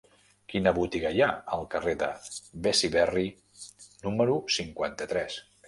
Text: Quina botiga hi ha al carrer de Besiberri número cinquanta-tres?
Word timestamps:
Quina 0.53 0.71
botiga 0.77 1.11
hi 1.17 1.21
ha 1.25 1.27
al 1.57 1.65
carrer 1.75 1.93
de 2.05 2.09
Besiberri 2.69 3.29
número 4.09 4.43
cinquanta-tres? 4.59 5.41